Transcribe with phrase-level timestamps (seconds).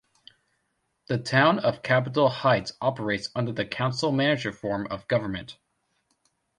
[1.09, 5.57] The Town of Capitol Heights operates under the council-manager form of government.